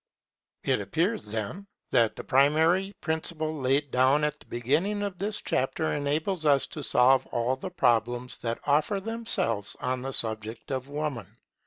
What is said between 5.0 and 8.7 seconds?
of this chapter enables us to solve all the problems that